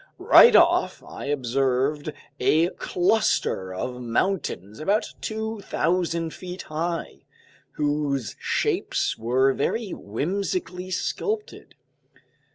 [0.17, 7.25] Right off, I observed a cluster of mountains about 2,000 feet high,
[7.73, 11.75] whose shapes were very whimsically sculpted.